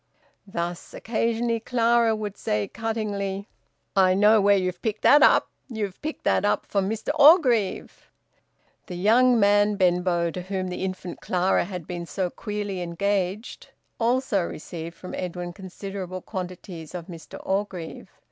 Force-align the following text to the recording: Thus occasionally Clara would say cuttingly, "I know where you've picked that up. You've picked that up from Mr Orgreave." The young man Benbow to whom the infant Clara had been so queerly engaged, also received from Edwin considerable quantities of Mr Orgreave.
Thus 0.47 0.95
occasionally 0.95 1.59
Clara 1.59 2.15
would 2.15 2.35
say 2.35 2.67
cuttingly, 2.67 3.45
"I 3.95 4.15
know 4.15 4.41
where 4.41 4.57
you've 4.57 4.81
picked 4.81 5.03
that 5.03 5.21
up. 5.21 5.51
You've 5.69 6.01
picked 6.01 6.23
that 6.23 6.43
up 6.43 6.65
from 6.65 6.89
Mr 6.89 7.09
Orgreave." 7.19 8.09
The 8.87 8.95
young 8.95 9.39
man 9.39 9.75
Benbow 9.75 10.31
to 10.31 10.41
whom 10.41 10.69
the 10.69 10.83
infant 10.83 11.21
Clara 11.21 11.65
had 11.65 11.85
been 11.85 12.07
so 12.07 12.31
queerly 12.31 12.81
engaged, 12.81 13.69
also 13.99 14.43
received 14.43 14.95
from 14.95 15.13
Edwin 15.13 15.53
considerable 15.53 16.23
quantities 16.23 16.95
of 16.95 17.05
Mr 17.05 17.39
Orgreave. 17.45 18.09